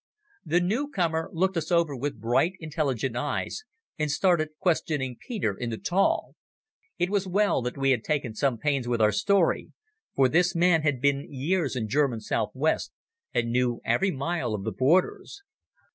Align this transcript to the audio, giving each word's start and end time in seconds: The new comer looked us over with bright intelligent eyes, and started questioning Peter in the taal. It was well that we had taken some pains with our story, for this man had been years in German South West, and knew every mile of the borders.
The 0.43 0.59
new 0.59 0.87
comer 0.89 1.29
looked 1.31 1.57
us 1.57 1.71
over 1.71 1.95
with 1.95 2.19
bright 2.19 2.53
intelligent 2.59 3.15
eyes, 3.15 3.65
and 3.99 4.09
started 4.09 4.57
questioning 4.57 5.15
Peter 5.27 5.53
in 5.55 5.69
the 5.69 5.77
taal. 5.77 6.33
It 6.97 7.11
was 7.11 7.27
well 7.27 7.61
that 7.61 7.77
we 7.77 7.91
had 7.91 8.03
taken 8.03 8.33
some 8.33 8.57
pains 8.57 8.87
with 8.87 8.99
our 8.99 9.11
story, 9.11 9.73
for 10.15 10.27
this 10.27 10.55
man 10.55 10.81
had 10.81 11.01
been 11.01 11.31
years 11.31 11.75
in 11.75 11.87
German 11.87 12.19
South 12.19 12.49
West, 12.55 12.91
and 13.31 13.51
knew 13.51 13.79
every 13.85 14.09
mile 14.09 14.55
of 14.55 14.63
the 14.63 14.71
borders. 14.71 15.43